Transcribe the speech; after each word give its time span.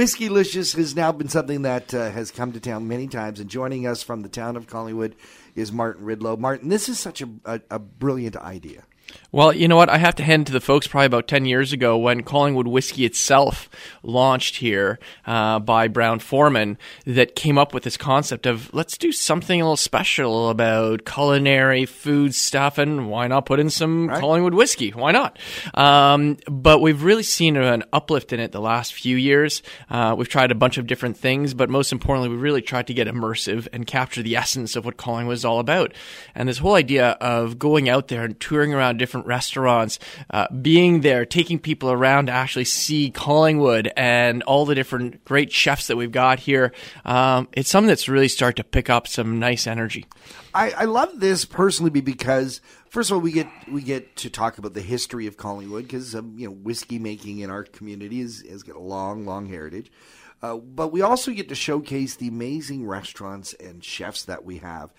Whiskey-licious 0.00 0.72
has 0.72 0.96
now 0.96 1.12
been 1.12 1.28
something 1.28 1.60
that 1.60 1.92
uh, 1.92 2.10
has 2.10 2.30
come 2.30 2.52
to 2.52 2.58
town 2.58 2.88
many 2.88 3.06
times, 3.06 3.38
and 3.38 3.50
joining 3.50 3.86
us 3.86 4.02
from 4.02 4.22
the 4.22 4.30
town 4.30 4.56
of 4.56 4.66
Collingwood 4.66 5.14
is 5.54 5.72
Martin 5.72 6.06
Rydlo. 6.06 6.38
Martin, 6.38 6.70
this 6.70 6.88
is 6.88 6.98
such 6.98 7.20
a, 7.20 7.28
a, 7.44 7.60
a 7.70 7.78
brilliant 7.78 8.34
idea. 8.34 8.84
Well, 9.32 9.52
you 9.52 9.68
know 9.68 9.76
what? 9.76 9.88
I 9.88 9.98
have 9.98 10.16
to 10.16 10.24
hand 10.24 10.48
to 10.48 10.52
the 10.52 10.60
folks 10.60 10.88
probably 10.88 11.06
about 11.06 11.28
10 11.28 11.44
years 11.44 11.72
ago 11.72 11.96
when 11.96 12.24
Collingwood 12.24 12.66
Whiskey 12.66 13.04
itself 13.04 13.70
launched 14.02 14.56
here 14.56 14.98
uh, 15.24 15.60
by 15.60 15.86
Brown 15.86 16.18
Forman 16.18 16.76
that 17.06 17.36
came 17.36 17.56
up 17.56 17.72
with 17.72 17.84
this 17.84 17.96
concept 17.96 18.46
of 18.46 18.74
let's 18.74 18.98
do 18.98 19.12
something 19.12 19.60
a 19.60 19.64
little 19.64 19.76
special 19.76 20.48
about 20.50 21.04
culinary 21.04 21.86
food 21.86 22.34
stuff 22.34 22.76
and 22.76 23.08
why 23.08 23.28
not 23.28 23.46
put 23.46 23.60
in 23.60 23.70
some 23.70 24.08
right. 24.08 24.20
Collingwood 24.20 24.54
whiskey? 24.54 24.90
Why 24.90 25.12
not? 25.12 25.38
Um, 25.74 26.36
but 26.46 26.80
we've 26.80 27.04
really 27.04 27.22
seen 27.22 27.56
an 27.56 27.84
uplift 27.92 28.32
in 28.32 28.40
it 28.40 28.50
the 28.50 28.60
last 28.60 28.94
few 28.94 29.16
years. 29.16 29.62
Uh, 29.88 30.14
we've 30.18 30.28
tried 30.28 30.50
a 30.50 30.56
bunch 30.56 30.76
of 30.76 30.88
different 30.88 31.16
things, 31.16 31.54
but 31.54 31.70
most 31.70 31.92
importantly, 31.92 32.30
we 32.30 32.36
really 32.36 32.62
tried 32.62 32.88
to 32.88 32.94
get 32.94 33.06
immersive 33.06 33.68
and 33.72 33.86
capture 33.86 34.24
the 34.24 34.34
essence 34.36 34.74
of 34.74 34.84
what 34.84 34.96
Collingwood 34.96 35.34
is 35.34 35.44
all 35.44 35.60
about. 35.60 35.92
And 36.34 36.48
this 36.48 36.58
whole 36.58 36.74
idea 36.74 37.10
of 37.20 37.60
going 37.60 37.88
out 37.88 38.08
there 38.08 38.24
and 38.24 38.38
touring 38.40 38.74
around 38.74 38.96
different 39.00 39.26
restaurants, 39.26 39.98
uh, 40.30 40.46
being 40.62 41.00
there, 41.00 41.26
taking 41.26 41.58
people 41.58 41.90
around 41.90 42.26
to 42.26 42.32
actually 42.32 42.64
see 42.64 43.10
Collingwood 43.10 43.90
and 43.96 44.44
all 44.44 44.64
the 44.64 44.76
different 44.76 45.24
great 45.24 45.50
chefs 45.50 45.88
that 45.88 45.96
we've 45.96 46.12
got 46.12 46.38
here. 46.38 46.72
Um, 47.04 47.48
it's 47.52 47.68
something 47.68 47.88
that's 47.88 48.08
really 48.08 48.28
started 48.28 48.62
to 48.62 48.64
pick 48.64 48.88
up 48.88 49.08
some 49.08 49.40
nice 49.40 49.66
energy. 49.66 50.06
I, 50.54 50.70
I 50.70 50.84
love 50.84 51.18
this 51.18 51.44
personally 51.44 51.90
because 52.00 52.60
first 52.88 53.10
of 53.10 53.16
all 53.16 53.20
we 53.20 53.32
get 53.32 53.48
we 53.70 53.82
get 53.82 54.16
to 54.16 54.30
talk 54.30 54.58
about 54.58 54.74
the 54.74 54.82
history 54.82 55.26
of 55.26 55.36
Collingwood 55.36 55.84
because 55.84 56.14
um, 56.14 56.34
you 56.36 56.46
know 56.46 56.52
whiskey 56.52 56.98
making 56.98 57.40
in 57.40 57.50
our 57.50 57.64
community 57.64 58.20
is, 58.20 58.44
has 58.48 58.62
got 58.62 58.76
a 58.76 58.80
long 58.80 59.24
long 59.26 59.46
heritage. 59.46 59.90
Uh, 60.42 60.56
but 60.56 60.88
we 60.88 61.02
also 61.02 61.32
get 61.32 61.48
to 61.50 61.54
showcase 61.54 62.16
the 62.16 62.28
amazing 62.28 62.86
restaurants 62.86 63.52
and 63.54 63.84
chefs 63.84 64.24
that 64.24 64.44
we 64.44 64.58
have 64.58 64.90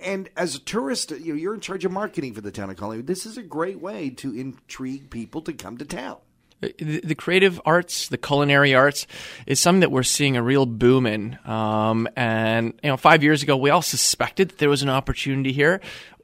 and 0.00 0.28
as 0.36 0.54
a 0.54 0.58
tourist, 0.58 1.10
you 1.10 1.32
know, 1.32 1.38
you're 1.38 1.54
in 1.54 1.60
charge 1.60 1.84
of 1.84 1.92
marketing 1.92 2.34
for 2.34 2.40
the 2.40 2.50
town 2.50 2.70
of 2.70 2.76
Collingwood. 2.76 3.06
This 3.06 3.26
is 3.26 3.36
a 3.36 3.42
great 3.42 3.80
way 3.80 4.10
to 4.10 4.34
intrigue 4.34 5.10
people 5.10 5.42
to 5.42 5.52
come 5.52 5.78
to 5.78 5.84
town. 5.84 6.18
The, 6.60 7.16
creative 7.16 7.60
arts, 7.66 8.08
the 8.08 8.16
culinary 8.18 8.72
arts, 8.72 9.08
is 9.48 9.58
something 9.58 9.80
that 9.80 9.90
we're 9.90 10.04
seeing 10.04 10.36
a 10.36 10.42
real 10.44 10.64
boom 10.64 11.06
in. 11.06 11.36
Um, 11.44 12.08
and 12.14 12.74
you 12.84 12.88
know, 12.88 12.96
five 12.96 13.24
years 13.24 13.42
ago, 13.42 13.56
we 13.56 13.70
all 13.70 13.82
suspected 13.82 14.50
that 14.50 14.58
there 14.58 14.68
was 14.68 14.84
an 14.84 14.88
opportunity 14.88 15.50
here 15.50 15.80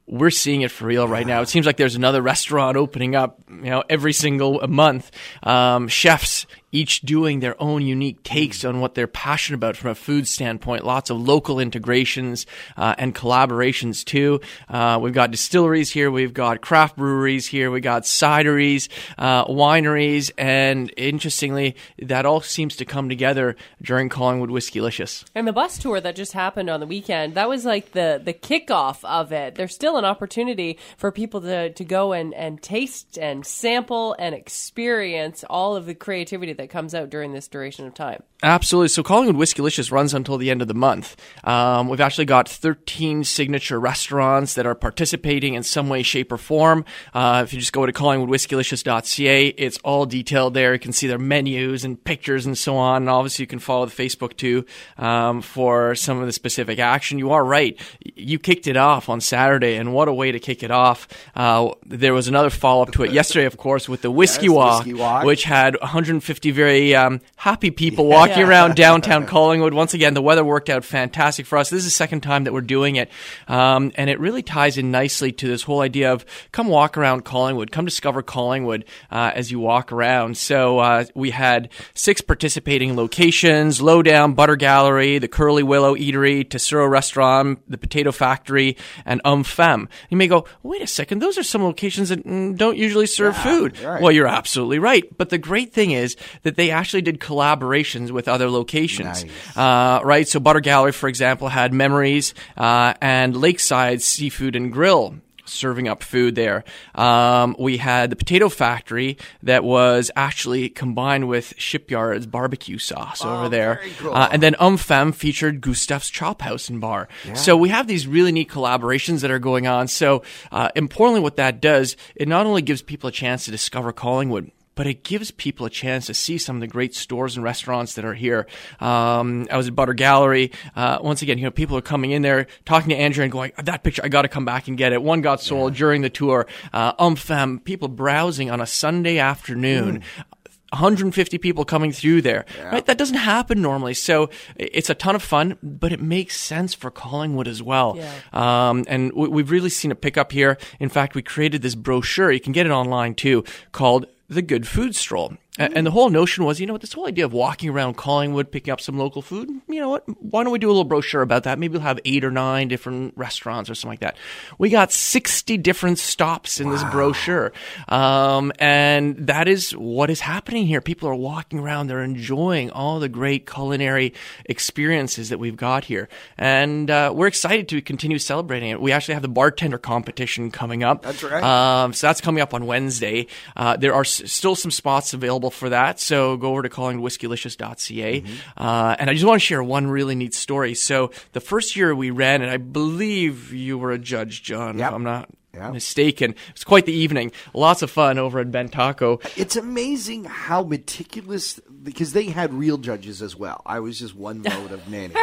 we're 0.09 0.31
seeing 0.31 0.63
it 0.63 0.71
for 0.71 0.87
real 0.87 1.07
right 1.07 1.27
now. 1.27 1.43
It 1.43 1.49
seems 1.49 1.67
like 1.67 1.77
there's 1.77 1.95
another 1.95 2.23
restaurant 2.23 2.77
opening 2.77 3.15
up, 3.15 3.41
you 3.49 3.71
know, 3.71 3.85
every 3.89 4.13
single 4.13 4.67
month. 4.67 5.11
Um, 5.43 5.87
chefs 5.89 6.47
each 6.73 7.01
doing 7.03 7.41
their 7.41 7.61
own 7.63 7.87
unique 7.87 8.23
takes 8.23 8.65
on 8.65 8.81
what 8.81 8.95
they're 8.95 9.07
passionate 9.07 9.57
about 9.57 9.77
from 9.77 9.91
a 9.91 9.95
food 9.95 10.29
standpoint. 10.29 10.85
Lots 10.85 11.11
of 11.11 11.21
local 11.21 11.61
integrations 11.61 12.47
uh, 12.77 12.95
and 12.99 13.15
collaborations 13.15 14.05
too. 14.05 14.41
Uh, 14.69 14.99
we've 15.01 15.15
got 15.15 15.31
distilleries 15.31 15.91
here, 15.91 16.11
we've 16.11 16.35
got 16.35 16.61
craft 16.61 16.97
breweries 16.97 17.47
here, 17.47 17.71
we 17.71 17.81
got 17.81 18.03
cideries, 18.03 18.89
uh, 19.17 19.45
wineries, 19.47 20.31
and 20.37 20.93
interestingly, 20.97 21.77
that 21.99 22.27
all 22.27 22.41
seems 22.41 22.77
to 22.77 22.85
come 22.85 23.09
together 23.09 23.57
during 23.81 24.09
Collingwood 24.09 24.51
Whiskey-licious. 24.51 25.25
And 25.35 25.47
the 25.47 25.53
bus 25.53 25.79
tour 25.79 26.01
that 26.01 26.17
just 26.17 26.33
happened 26.33 26.69
on 26.69 26.81
the 26.81 26.87
weekend, 26.87 27.35
that 27.35 27.49
was 27.49 27.65
like 27.65 27.93
the 27.93 28.21
the 28.23 28.35
kickoff 28.35 29.05
of 29.05 29.33
it. 29.33 29.55
There's 29.55 29.75
still 29.75 29.97
an 29.97 30.05
opportunity 30.05 30.79
for 30.97 31.13
people 31.13 31.41
to, 31.43 31.73
to 31.73 31.85
go 31.85 32.13
and, 32.13 32.35
and 32.35 32.61
taste 32.63 33.19
and 33.19 33.47
sample 33.47 34.15
and 34.19 34.35
experience 34.35 35.45
all 35.49 35.77
of 35.77 35.87
the 35.87 35.95
creativity 35.95 36.58
that 36.59 36.69
comes 36.69 36.95
out 36.95 37.09
during 37.09 37.33
this 37.33 37.49
duration 37.49 37.87
of 37.87 37.95
time. 37.95 38.23
Absolutely. 38.43 38.89
So 38.89 39.03
Collingwood 39.03 39.37
Whiskey-licious 39.37 39.91
runs 39.91 40.13
until 40.13 40.39
the 40.39 40.51
end 40.51 40.61
of 40.61 40.69
the 40.69 40.75
month. 40.75 41.17
Um, 41.45 41.89
we've 41.89 42.01
actually 42.01 42.27
got 42.27 42.49
13 42.49 43.25
signature 43.25 43.81
restaurants 43.81 44.55
that 44.55 44.67
are 44.67 44.75
participating 44.75 45.55
in 45.55 45.63
some 45.63 45.89
way, 45.89 46.03
shape, 46.03 46.31
or 46.31 46.37
form. 46.37 46.85
Uh, 47.15 47.43
if 47.45 47.53
you 47.53 47.61
just 47.61 47.73
go 47.73 47.87
to 47.87 47.93
collingwoodwhiskylicious.ca, 47.93 49.47
it's 49.49 49.79
all 49.79 50.05
detailed 50.05 50.55
there. 50.55 50.73
You 50.73 50.79
can 50.79 50.93
see 50.93 51.07
their 51.07 51.19
menus 51.19 51.85
and 51.85 52.03
pictures 52.03 52.45
and 52.45 52.59
so 52.59 52.77
on. 52.77 53.03
And 53.03 53.11
obviously, 53.11 53.45
you 53.45 53.49
can 53.49 53.61
follow 53.61 53.87
the 53.87 53.95
Facebook 53.95 54.37
too 54.37 54.67
um, 54.99 55.41
for 55.41 55.95
some 55.95 56.19
of 56.19 56.27
the 56.27 56.33
specific 56.33 56.79
action. 56.81 57.19
You 57.19 57.31
are 57.33 57.45
right. 57.45 57.81
You 58.17 58.39
kicked 58.39 58.67
it 58.67 58.77
off 58.77 59.09
on 59.09 59.21
Saturday, 59.21 59.77
and 59.77 59.95
what 59.95 60.09
a 60.09 60.13
way 60.13 60.33
to 60.33 60.41
kick 60.41 60.65
it 60.65 60.73
off. 60.73 61.07
Uh, 61.37 61.71
there 61.87 62.15
was 62.15 62.27
another 62.27 62.51
follow 62.51 62.83
up 62.83 62.91
to 62.93 63.05
it 63.05 63.13
yesterday, 63.13 63.47
of 63.47 63.57
course, 63.57 63.89
with 63.89 64.03
the 64.03 64.11
Whiskey, 64.11 64.47
yes, 64.47 64.55
Walk, 64.55 64.85
Whiskey 64.85 64.95
Walk, 64.95 65.25
which 65.25 65.45
had 65.45 65.77
150 65.81 66.48
very 66.51 66.95
um, 66.95 67.21
happy 67.37 67.71
people 67.71 68.07
walking 68.07 68.29
walking 68.29 68.49
around 68.49 68.77
downtown 68.77 69.27
Collingwood. 69.27 69.75
Once 69.75 69.95
again, 69.95 70.15
the 70.15 70.23
weather 70.23 70.45
worked 70.45 70.69
out 70.69 70.85
fantastic 70.85 71.47
for 71.47 71.59
us. 71.59 71.71
This 71.71 71.79
is 71.79 71.85
the 71.85 71.91
second 71.91 72.23
time 72.23 72.45
that 72.45 72.53
we're 72.53 72.61
doing 72.61 72.97
it. 72.97 73.11
Um, 73.47 73.93
and 73.97 74.11
it 74.11 74.21
really 74.21 74.43
ties 74.43 74.79
in 74.79 74.91
nicely 74.91 75.33
to 75.33 75.47
this 75.47 75.63
whole 75.63 75.81
idea 75.81 76.13
of 76.13 76.25
come 76.53 76.69
walk 76.69 76.97
around 76.97 77.25
Collingwood, 77.25 77.71
come 77.71 77.85
discover 77.85 78.23
Collingwood 78.23 78.85
uh, 79.11 79.33
as 79.35 79.51
you 79.51 79.61
walk 79.61 79.93
around. 79.93 80.37
So 80.37 80.79
uh, 80.79 81.05
we 81.15 81.31
had 81.31 81.71
six 81.95 82.21
participating 82.21 82.97
locations 82.97 83.81
Lowdown, 83.81 84.35
Butter 84.35 84.57
Gallery, 84.57 85.19
the 85.19 85.29
Curly 85.29 85.63
Willow 85.63 85.95
Eatery, 85.95 86.49
Tesoro 86.49 86.87
Restaurant, 86.87 87.61
the 87.69 87.79
Potato 87.79 88.13
Factory, 88.13 88.77
and 89.05 89.21
Um 89.25 89.45
Femme. 89.45 89.89
You 90.11 90.17
may 90.17 90.29
go, 90.29 90.45
wait 90.63 90.83
a 90.83 90.87
second, 90.87 91.21
those 91.21 91.39
are 91.39 91.43
some 91.43 91.63
locations 91.63 92.11
that 92.11 92.25
mm, 92.25 92.57
don't 92.57 92.77
usually 92.77 93.07
serve 93.07 93.35
yeah, 93.35 93.43
food. 93.43 93.81
Right. 93.81 94.03
Well, 94.03 94.13
you're 94.13 94.27
absolutely 94.27 94.79
right. 94.79 95.05
But 95.17 95.31
the 95.31 95.39
great 95.39 95.73
thing 95.73 95.93
is 95.93 96.17
that 96.43 96.57
they 96.57 96.71
actually 96.71 97.03
did 97.03 97.21
collaborations 97.21 98.11
with 98.11 98.29
other 98.29 98.51
locations. 98.51 99.25
Nice. 99.25 99.57
Uh, 99.57 100.01
right? 100.05 100.27
So 100.27 100.41
Butter 100.41 100.61
Gallery, 100.61 100.93
for 100.93 101.09
example, 101.09 101.49
had 101.49 101.73
Memories 101.73 102.35
uh, 102.57 102.95
and 103.01 103.37
Lakeside 103.37 104.03
Seafood 104.03 104.57
and 104.57 104.73
Grill 104.73 105.15
serving 105.49 105.89
up 105.89 106.03
food 106.03 106.35
there. 106.35 106.65
Um, 106.95 107.57
we 107.59 107.79
had 107.79 108.11
the 108.11 108.17
potato 108.17 108.49
factory 108.49 109.19
that 109.43 109.65
was 109.65 110.11
actually 110.15 110.69
combined 110.69 111.29
with 111.29 111.55
Shipyard's 111.57 112.27
barbecue 112.27 112.79
sauce 112.79 113.25
oh, 113.25 113.37
over 113.37 113.49
there. 113.49 113.81
Cool. 113.99 114.15
Uh, 114.15 114.29
and 114.31 114.43
then 114.43 114.55
Umfem 114.55 115.15
featured 115.15 115.61
Gustav's 115.61 116.11
Chop 116.11 116.43
House 116.43 116.69
and 116.69 116.81
Bar. 116.81 117.09
Yeah. 117.27 117.35
So 117.35 117.57
we 117.57 117.71
have 117.71 117.87
these 117.87 118.07
really 118.07 118.33
neat 118.33 118.49
collaborations 118.49 119.21
that 119.21 119.31
are 119.31 119.39
going 119.39 119.67
on. 119.67 119.89
So 119.89 120.23
uh, 120.53 120.71
importantly, 120.77 121.21
what 121.21 121.37
that 121.37 121.61
does, 121.61 121.97
it 122.15 122.29
not 122.29 122.47
only 122.47 122.63
gives 122.63 122.83
people 122.83 123.09
a 123.09 123.13
chance 123.13 123.47
to 123.47 123.51
discover 123.51 123.93
Collingwood, 123.93 124.51
but 124.79 124.87
it 124.87 125.03
gives 125.03 125.33
people 125.33 125.67
a 125.67 125.71
chance 125.71 126.07
to 126.07 126.15
see 126.15 126.39
some 126.39 126.55
of 126.55 126.61
the 126.61 126.69
great 126.69 126.95
stores 126.95 127.35
and 127.35 127.43
restaurants 127.43 127.95
that 127.95 128.05
are 128.05 128.15
here. 128.15 128.47
Um, 128.79 129.49
I 129.51 129.57
was 129.57 129.67
at 129.67 129.75
Butter 129.75 129.93
Gallery. 129.93 130.53
Uh, 130.77 130.99
once 131.03 131.21
again, 131.21 131.37
you 131.37 131.43
know, 131.43 131.51
people 131.51 131.77
are 131.77 131.83
coming 131.83 132.13
in 132.13 132.23
there, 132.23 132.47
talking 132.65 132.91
to 132.91 132.95
Andrew 132.95 133.25
and 133.25 133.33
going, 133.33 133.51
that 133.61 133.83
picture, 133.83 134.03
I 134.05 134.09
got 134.09 134.23
to 134.23 134.29
come 134.29 134.45
back 134.45 134.69
and 134.69 134.79
get 134.79 134.93
it. 134.93 135.03
One 135.03 135.21
got 135.21 135.41
sold 135.41 135.73
yeah. 135.73 135.79
during 135.81 136.03
the 136.03 136.11
tour. 136.11 136.47
Uh, 136.73 136.93
umfem, 136.95 137.65
people 137.65 137.89
browsing 137.89 138.53
on 138.53 138.61
a 138.61 138.67
Sunday 138.67 139.19
afternoon. 139.19 139.99
Mm. 139.99 140.25
150 140.71 141.39
people 141.39 141.65
coming 141.65 141.91
through 141.91 142.23
there. 142.23 142.45
Yeah. 142.57 142.69
Right? 142.69 142.87
That 142.87 142.99
doesn't 142.99 143.17
happen 143.17 143.61
normally. 143.61 143.95
So 143.95 144.31
it's 144.55 144.91
a 144.91 144.95
ton 144.95 145.17
of 145.17 145.23
fun, 145.25 145.57
but 145.61 145.93
it 145.93 146.01
makes 146.01 146.37
sense 146.37 146.73
for 146.75 146.91
Collingwood 146.93 147.49
as 147.49 147.63
well. 147.63 147.97
Yeah. 147.97 148.13
Um, 148.33 148.85
and 148.87 149.13
we've 149.13 149.51
really 149.51 149.71
seen 149.71 149.91
a 149.91 149.97
pickup 149.97 150.31
here. 150.31 150.57
In 150.79 150.89
fact, 150.89 151.17
we 151.17 151.23
created 151.23 151.63
this 151.63 151.75
brochure. 151.75 152.31
You 152.31 152.39
can 152.39 152.53
get 152.53 152.67
it 152.67 152.71
online 152.71 153.15
too 153.15 153.45
called 153.73 154.07
the 154.29 154.43
Good 154.43 154.69
Food 154.69 154.95
Stroll. 154.95 155.39
And 155.59 155.87
the 155.87 155.91
whole 155.91 156.09
notion 156.09 156.45
was, 156.45 156.61
you 156.61 156.67
know 156.67 156.75
what, 156.75 156.83
this 156.83 156.93
whole 156.93 157.07
idea 157.07 157.25
of 157.25 157.33
walking 157.33 157.69
around 157.69 157.97
Collingwood, 157.97 158.53
picking 158.53 158.73
up 158.73 158.81
some 158.81 158.97
local 158.97 159.23
food, 159.23 159.51
you 159.69 159.81
know 159.81 159.89
what, 159.89 160.05
why 160.23 160.45
don't 160.45 160.53
we 160.53 160.59
do 160.61 160.69
a 160.69 160.71
little 160.71 160.85
brochure 160.85 161.23
about 161.23 161.43
that? 161.43 161.59
Maybe 161.59 161.73
we'll 161.73 161.83
have 161.83 161.99
eight 162.05 162.25
or 162.25 162.31
nine 162.31 162.69
different 162.69 163.15
restaurants 163.17 163.69
or 163.69 163.75
something 163.75 163.93
like 163.93 164.01
that. 164.01 164.17
We 164.59 164.71
got 164.71 164.93
60 164.93 165.57
different 165.59 165.99
stops 165.99 166.61
in 166.61 166.69
wow. 166.69 166.73
this 166.75 166.85
brochure. 166.85 167.53
Um, 167.89 168.53
and 168.61 169.17
that 169.27 169.49
is 169.49 169.73
what 169.73 170.11
is 170.11 170.21
happening 170.21 170.67
here. 170.67 170.81
People 170.81 171.09
are 171.09 171.15
walking 171.15 171.59
around, 171.59 171.89
they're 171.89 172.05
enjoying 172.05 172.71
all 172.71 173.01
the 173.01 173.09
great 173.09 173.51
culinary 173.51 174.15
experiences 174.45 175.31
that 175.31 175.39
we've 175.39 175.57
got 175.57 175.85
here. 175.85 176.09
And 176.37 176.91
uh, 176.91 177.13
we're 177.15 177.27
excited 177.27 177.69
to 177.71 177.83
continue 177.83 178.19
celebrating 178.19 178.71
it. 178.71 178.81
We 178.81 178.93
actually 178.93 179.15
have 179.15 179.23
the 179.23 179.29
bartender 179.29 179.79
competition 179.79 180.51
coming 180.51 180.85
up. 180.85 181.03
That's 181.03 181.23
right. 181.23 181.43
Um, 181.43 181.93
so 181.93 182.07
that's 182.07 182.21
coming 182.21 182.43
up 182.43 182.55
on 182.55 182.67
Wednesday. 182.67 183.27
Uh, 183.57 183.77
there 183.77 183.95
are 183.95 184.03
s- 184.03 184.31
still 184.31 184.55
some 184.55 184.71
spots 184.71 185.13
available 185.15 185.48
available 185.49 185.51
for 185.51 185.69
that. 185.71 186.01
So 186.01 186.37
go 186.37 186.51
over 186.51 186.63
to 186.63 186.69
collingwoodwhiskylicious.ca. 186.69 188.21
Mm-hmm. 188.21 188.63
Uh, 188.63 188.97
and 188.99 189.11
I 189.11 189.15
just 189.15 189.25
want 189.25 189.41
to 189.41 189.47
share 189.47 189.63
one 189.63 189.89
really 189.89 190.15
neat 190.15 190.35
story. 190.35 190.75
So 190.75 191.11
the 191.33 191.41
first 191.41 191.77
year 191.77 191.95
we 191.95 192.11
ran, 192.11 192.43
and 192.43 192.51
I 192.51 192.59
believe 192.59 193.53
you 193.53 193.79
were 193.79 193.93
a 193.93 193.99
judge, 193.99 194.43
John, 194.43 194.79
yep. 194.79 194.89
if 194.89 194.95
I'm 194.95 195.05
not 195.05 195.29
yeah. 195.55 195.71
mistaken. 195.71 196.33
It 196.33 196.55
was 196.55 196.65
quite 196.65 196.87
the 196.87 196.93
evening. 196.93 197.33
Lots 197.55 197.83
of 197.83 197.91
fun 197.91 198.19
over 198.19 198.39
at 198.39 198.51
Ben 198.51 198.69
Taco. 198.69 199.21
It's 199.37 199.57
amazing 199.57 200.25
how 200.25 200.63
meticulous 200.63 201.59
because 201.83 202.13
they 202.13 202.27
had 202.27 202.53
real 202.53 202.79
judges 202.79 203.23
as 203.23 203.35
well. 203.35 203.63
I 203.67 203.81
was 203.81 203.99
just 203.99 204.15
one 204.15 204.43
vote 204.49 204.73
of 204.73 204.89
many. 204.89 205.15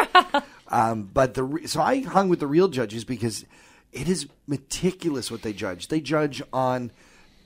um, 0.68 1.10
but 1.13 1.36
the 1.36 1.62
so 1.66 1.81
I 1.81 2.01
hung 2.01 2.30
with 2.30 2.39
the 2.39 2.48
real 2.48 2.68
judges 2.68 3.06
because 3.06 3.45
it 3.94 4.10
is 4.10 4.27
meticulous 4.48 5.31
what 5.31 5.42
they 5.42 5.54
judge. 5.54 5.88
They 5.88 6.01
judge 6.01 6.42
on 6.51 6.92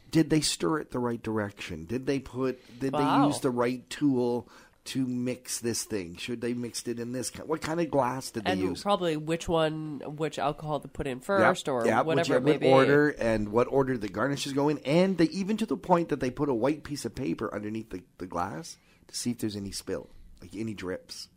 did 0.09 0.29
they 0.29 0.41
stir 0.41 0.79
it 0.79 0.91
the 0.91 0.99
right 0.99 1.21
direction? 1.21 1.85
Did 1.85 2.05
they 2.05 2.19
put 2.19 2.59
did 2.79 2.93
wow. 2.93 3.21
they 3.21 3.27
use 3.27 3.39
the 3.39 3.51
right 3.51 3.87
tool 3.89 4.47
to 4.85 5.05
mix 5.05 5.59
this 5.59 5.83
thing? 5.83 6.15
Should 6.15 6.41
they 6.41 6.53
mixed 6.53 6.87
it 6.87 6.99
in 6.99 7.11
this? 7.11 7.29
ki- 7.29 7.43
What 7.45 7.61
kind 7.61 7.79
of 7.79 7.91
glass 7.91 8.31
did 8.31 8.45
they 8.45 8.55
use? 8.55 8.81
probably 8.81 9.17
which 9.17 9.47
one, 9.47 10.01
which 10.05 10.39
alcohol 10.39 10.79
to 10.79 10.87
put 10.87 11.05
in 11.05 11.19
first, 11.19 11.67
or 11.69 11.85
yeah, 11.85 12.01
whatever 12.01 12.37
it 12.37 12.43
whichever 12.43 12.45
may 12.45 12.57
be. 12.57 12.67
order 12.67 13.09
and 13.09 13.49
what 13.49 13.67
order 13.69 13.97
the 13.97 14.07
garnishes 14.09 14.53
go 14.53 14.69
in, 14.69 14.79
and 14.79 15.17
they 15.17 15.25
even 15.25 15.57
to 15.57 15.65
the 15.65 15.77
point 15.77 16.09
that 16.09 16.19
they 16.19 16.31
put 16.31 16.49
a 16.49 16.53
white 16.53 16.83
piece 16.83 17.05
of 17.05 17.13
paper 17.13 17.53
underneath 17.53 17.89
the, 17.91 18.01
the 18.17 18.25
glass 18.25 18.77
to 19.07 19.15
see 19.15 19.31
if 19.31 19.39
there's 19.39 19.55
any 19.55 19.71
spill, 19.71 20.09
like 20.41 20.55
any 20.55 20.73
drips. 20.73 21.27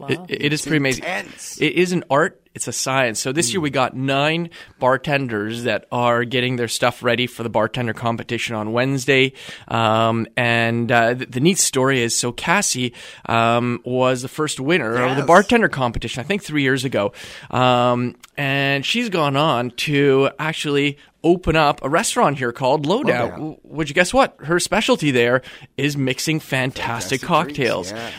Wow. 0.00 0.08
It, 0.08 0.20
it 0.28 0.52
is 0.52 0.62
pretty 0.62 0.78
amazing. 0.78 1.04
It 1.04 1.72
is 1.74 1.92
an 1.92 2.04
art. 2.10 2.40
It's 2.54 2.68
a 2.68 2.72
science. 2.72 3.20
So 3.20 3.32
this 3.32 3.52
year 3.52 3.60
we 3.60 3.70
got 3.70 3.96
nine 3.96 4.50
bartenders 4.78 5.64
that 5.64 5.86
are 5.90 6.24
getting 6.24 6.54
their 6.56 6.68
stuff 6.68 7.02
ready 7.02 7.26
for 7.26 7.42
the 7.42 7.48
bartender 7.48 7.92
competition 7.92 8.54
on 8.54 8.72
Wednesday. 8.72 9.32
Um, 9.66 10.28
and 10.36 10.90
uh, 10.90 11.14
the, 11.14 11.26
the 11.26 11.40
neat 11.40 11.58
story 11.58 12.00
is 12.00 12.16
so 12.16 12.30
Cassie 12.30 12.94
um, 13.26 13.80
was 13.84 14.22
the 14.22 14.28
first 14.28 14.60
winner 14.60 15.02
of 15.02 15.16
the 15.16 15.24
bartender 15.24 15.68
competition, 15.68 16.20
I 16.20 16.24
think 16.24 16.44
three 16.44 16.62
years 16.62 16.84
ago. 16.84 17.12
Um, 17.50 18.14
and 18.36 18.86
she's 18.86 19.08
gone 19.08 19.36
on 19.36 19.70
to 19.72 20.30
actually 20.38 20.98
open 21.24 21.56
up 21.56 21.80
a 21.82 21.88
restaurant 21.88 22.38
here 22.38 22.52
called 22.52 22.86
Lowdown. 22.86 23.30
Lowdown. 23.30 23.56
Would 23.64 23.88
you 23.88 23.94
guess 23.94 24.14
what? 24.14 24.36
Her 24.38 24.60
specialty 24.60 25.10
there 25.10 25.42
is 25.76 25.96
mixing 25.96 26.38
fantastic, 26.38 27.20
Fantastic 27.20 27.22
cocktails. 27.22 27.90
yeah. 27.90 28.10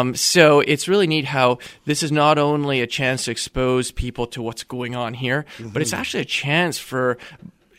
Um, 0.00 0.14
so 0.14 0.60
it's 0.60 0.88
really 0.88 1.06
neat 1.06 1.24
how 1.24 1.58
this 1.86 2.02
is 2.02 2.12
not 2.12 2.36
only 2.36 2.80
a 2.82 2.86
chance 2.86 3.24
to 3.24 3.30
expose 3.30 3.90
people 3.92 4.26
to 4.28 4.42
what's 4.42 4.64
going 4.64 4.94
on 4.94 5.14
here, 5.14 5.46
but 5.72 5.80
it's 5.80 5.92
actually 5.94 6.22
a 6.22 6.26
chance 6.26 6.78
for 6.78 7.16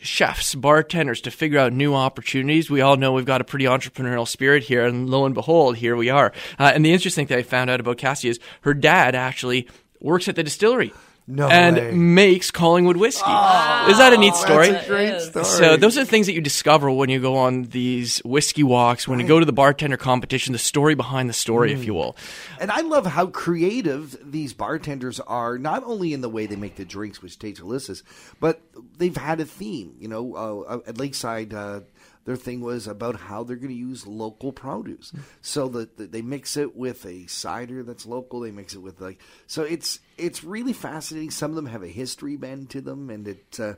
chefs, 0.02 0.54
bartenders 0.54 1.20
to 1.20 1.30
figure 1.30 1.58
out 1.58 1.74
new 1.74 1.94
opportunities. 1.94 2.70
We 2.70 2.80
all 2.80 2.96
know 2.96 3.12
we've 3.12 3.26
got 3.26 3.42
a 3.42 3.44
pretty 3.44 3.66
entrepreneurial 3.66 4.26
spirit 4.26 4.62
here, 4.62 4.86
and 4.86 5.10
lo 5.10 5.26
and 5.26 5.34
behold, 5.34 5.76
here 5.76 5.94
we 5.94 6.08
are. 6.08 6.32
Uh, 6.58 6.72
and 6.74 6.82
the 6.84 6.92
interesting 6.92 7.26
thing 7.26 7.38
I 7.38 7.42
found 7.42 7.68
out 7.68 7.80
about 7.80 7.98
Cassie 7.98 8.30
is 8.30 8.40
her 8.62 8.72
dad 8.72 9.14
actually 9.14 9.68
works 10.00 10.26
at 10.26 10.36
the 10.36 10.42
distillery. 10.42 10.94
No 11.30 11.48
and 11.48 11.76
way. 11.76 11.92
makes 11.92 12.50
Collingwood 12.50 12.96
whiskey. 12.96 13.20
is 13.20 13.98
that 13.98 14.12
a 14.12 14.16
neat 14.18 14.32
oh, 14.34 14.36
story? 14.36 14.70
That's 14.70 14.86
a 14.86 14.88
great 14.88 15.20
story. 15.20 15.44
So 15.44 15.76
those 15.76 15.96
are 15.96 16.00
the 16.00 16.10
things 16.10 16.26
that 16.26 16.32
you 16.32 16.40
discover 16.40 16.90
when 16.90 17.08
you 17.08 17.20
go 17.20 17.36
on 17.36 17.64
these 17.64 18.18
whiskey 18.18 18.64
walks, 18.64 19.06
when 19.06 19.20
you 19.20 19.26
go 19.28 19.38
to 19.38 19.46
the 19.46 19.52
bartender 19.52 19.96
competition, 19.96 20.52
the 20.52 20.58
story 20.58 20.96
behind 20.96 21.28
the 21.28 21.34
story, 21.34 21.72
if 21.72 21.80
mm. 21.80 21.86
you 21.86 21.94
will. 21.94 22.16
And 22.58 22.70
I 22.72 22.80
love 22.80 23.06
how 23.06 23.26
creative 23.26 24.18
these 24.28 24.52
bartenders 24.52 25.20
are, 25.20 25.56
not 25.56 25.84
only 25.84 26.12
in 26.12 26.20
the 26.20 26.28
way 26.28 26.46
they 26.46 26.56
make 26.56 26.74
the 26.74 26.84
drinks, 26.84 27.22
which 27.22 27.38
tastes 27.38 27.60
delicious, 27.60 28.02
but 28.40 28.60
they've 29.00 29.16
had 29.16 29.40
a 29.40 29.44
theme. 29.44 29.96
You 29.98 30.08
know, 30.08 30.34
uh, 30.34 30.78
at 30.86 30.98
Lakeside, 30.98 31.52
uh, 31.52 31.80
their 32.24 32.36
thing 32.36 32.60
was 32.60 32.86
about 32.86 33.16
how 33.16 33.42
they're 33.42 33.56
going 33.56 33.68
to 33.70 33.74
use 33.74 34.06
local 34.06 34.52
produce. 34.52 35.12
So 35.40 35.68
that 35.68 35.96
that 35.96 36.12
they 36.12 36.22
mix 36.22 36.56
it 36.56 36.76
with 36.76 37.04
a 37.06 37.26
cider 37.26 37.82
that's 37.82 38.06
local. 38.06 38.40
They 38.40 38.52
mix 38.52 38.74
it 38.74 38.82
with 38.82 39.00
like 39.00 39.20
so. 39.46 39.62
It's 39.62 39.98
it's 40.16 40.44
really 40.44 40.72
fascinating. 40.72 41.30
Some 41.30 41.50
of 41.50 41.56
them 41.56 41.66
have 41.66 41.82
a 41.82 41.88
history 41.88 42.36
bend 42.36 42.70
to 42.70 42.80
them, 42.80 43.10
and 43.10 43.26
it. 43.26 43.58
Uh, 43.58 43.74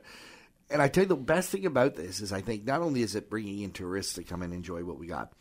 and 0.69 0.81
I 0.81 0.87
tell 0.87 1.03
you, 1.03 1.09
the 1.09 1.15
best 1.15 1.49
thing 1.49 1.65
about 1.65 1.95
this 1.95 2.19
is 2.19 2.33
I 2.33 2.41
think 2.41 2.65
not 2.65 2.81
only 2.81 3.01
is 3.01 3.15
it 3.15 3.29
bringing 3.29 3.59
in 3.59 3.71
tourists 3.71 4.13
to 4.13 4.23
come 4.23 4.41
and 4.41 4.53
enjoy 4.53 4.83
what 4.83 4.97
we 4.97 5.07
got, 5.07 5.31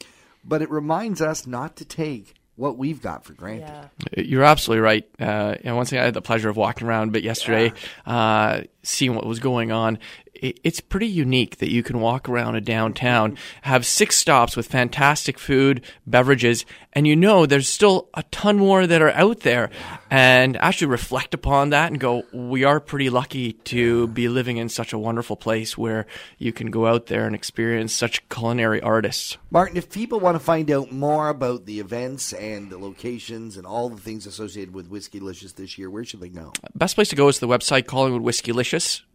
but 0.44 0.62
it 0.62 0.70
reminds 0.70 1.22
us 1.22 1.46
not 1.46 1.76
to 1.76 1.84
take 1.84 2.34
what 2.56 2.76
we've 2.76 3.00
got 3.00 3.24
for 3.24 3.32
granted. 3.32 3.88
Yeah. 4.16 4.22
You're 4.22 4.44
absolutely 4.44 4.82
right. 4.82 5.08
Uh, 5.18 5.56
and 5.64 5.76
once 5.76 5.90
again, 5.90 6.02
I 6.02 6.04
had 6.06 6.14
the 6.14 6.22
pleasure 6.22 6.48
of 6.48 6.56
walking 6.56 6.86
around 6.86 7.08
a 7.08 7.12
bit 7.12 7.24
yesterday, 7.24 7.72
uh, 8.06 8.62
seeing 8.82 9.14
what 9.14 9.26
was 9.26 9.40
going 9.40 9.72
on. 9.72 9.98
It, 10.42 10.60
it's 10.64 10.80
pretty 10.80 11.06
unique 11.06 11.58
that 11.58 11.70
you 11.70 11.82
can 11.82 12.00
walk 12.00 12.28
around 12.28 12.56
a 12.56 12.60
downtown, 12.60 13.38
have 13.62 13.86
six 13.86 14.16
stops 14.16 14.56
with 14.56 14.66
fantastic 14.66 15.38
food, 15.38 15.82
beverages, 16.06 16.66
and 16.92 17.06
you 17.06 17.16
know 17.16 17.46
there's 17.46 17.68
still 17.68 18.08
a 18.12 18.24
ton 18.24 18.58
more 18.58 18.86
that 18.86 19.00
are 19.00 19.12
out 19.12 19.40
there. 19.40 19.70
And 20.10 20.56
actually 20.58 20.88
reflect 20.88 21.32
upon 21.32 21.70
that 21.70 21.90
and 21.90 21.98
go, 21.98 22.24
we 22.34 22.64
are 22.64 22.80
pretty 22.80 23.08
lucky 23.08 23.54
to 23.54 24.08
be 24.08 24.28
living 24.28 24.58
in 24.58 24.68
such 24.68 24.92
a 24.92 24.98
wonderful 24.98 25.36
place 25.36 25.78
where 25.78 26.06
you 26.36 26.52
can 26.52 26.70
go 26.70 26.86
out 26.86 27.06
there 27.06 27.24
and 27.24 27.34
experience 27.34 27.94
such 27.94 28.28
culinary 28.28 28.82
artists. 28.82 29.38
Martin, 29.50 29.76
if 29.76 29.90
people 29.90 30.20
want 30.20 30.34
to 30.34 30.40
find 30.40 30.70
out 30.70 30.92
more 30.92 31.28
about 31.28 31.64
the 31.64 31.80
events 31.80 32.32
and 32.32 32.68
the 32.68 32.78
locations 32.78 33.56
and 33.56 33.66
all 33.66 33.88
the 33.88 34.00
things 34.00 34.26
associated 34.26 34.74
with 34.74 34.88
Whiskey 34.88 35.20
Licious 35.20 35.52
this 35.52 35.78
year, 35.78 35.88
where 35.88 36.04
should 36.04 36.20
they 36.20 36.28
go? 36.28 36.52
best 36.74 36.96
place 36.96 37.08
to 37.08 37.16
go 37.16 37.28
is 37.28 37.38
the 37.38 37.46
website 37.46 37.86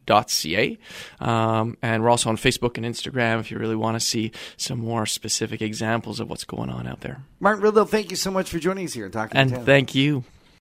collingwoodwhiskeylicious.ca. 0.07 0.77
Um, 1.19 1.77
and 1.81 2.03
we're 2.03 2.09
also 2.09 2.29
on 2.29 2.37
Facebook 2.37 2.77
and 2.77 2.85
Instagram 2.85 3.39
if 3.39 3.51
you 3.51 3.57
really 3.57 3.75
want 3.75 3.95
to 3.95 4.05
see 4.05 4.31
some 4.55 4.79
more 4.79 5.05
specific 5.05 5.61
examples 5.61 6.19
of 6.19 6.29
what's 6.29 6.43
going 6.43 6.69
on 6.69 6.87
out 6.87 7.01
there. 7.01 7.21
Martin 7.39 7.63
Rydlo, 7.63 7.87
thank 7.87 8.09
you 8.11 8.17
so 8.17 8.31
much 8.31 8.49
for 8.49 8.59
joining 8.59 8.85
us 8.85 8.93
here 8.93 9.05
and 9.05 9.13
talking 9.13 9.37
And 9.37 9.65
thank 9.65 9.95
you. 9.95 10.23